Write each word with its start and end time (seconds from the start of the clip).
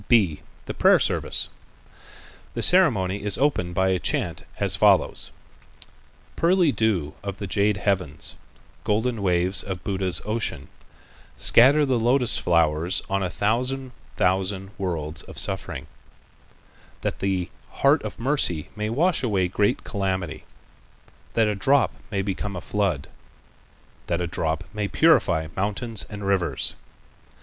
(b) 0.07 0.41
The 0.65 0.73
Prayer 0.73 0.97
Service.—The 0.97 2.63
ceremonial 2.63 3.23
is 3.23 3.37
opened 3.37 3.75
by 3.75 3.89
a 3.89 3.99
chant 3.99 4.45
as 4.57 4.75
follows: 4.75 5.29
"Pearly 6.35 6.71
dew 6.71 7.13
of 7.21 7.37
the 7.37 7.45
jade 7.45 7.77
heavens, 7.77 8.35
golden 8.83 9.21
waves 9.21 9.61
of 9.61 9.83
Buddha's 9.83 10.19
ocean, 10.25 10.69
scatter 11.37 11.85
the 11.85 11.99
lotus 11.99 12.39
flowers 12.39 13.03
on 13.11 13.21
a 13.21 13.29
thousand 13.29 13.91
thousand 14.17 14.71
worlds 14.79 15.21
of 15.21 15.37
suffering, 15.37 15.85
that 17.01 17.19
the 17.19 17.51
heart 17.69 18.01
of 18.01 18.17
mercy 18.19 18.69
may 18.75 18.89
wash 18.89 19.21
away 19.21 19.47
great 19.47 19.83
calamity, 19.83 20.45
that 21.35 21.47
a 21.47 21.53
drop 21.53 21.93
may 22.09 22.23
become 22.23 22.55
a 22.55 22.59
flood, 22.61 23.07
that 24.07 24.19
a 24.19 24.25
drop 24.25 24.63
may 24.73 24.87
purify 24.87 25.45
mountains 25.55 26.07
and 26.09 26.25
rivers. 26.25 26.73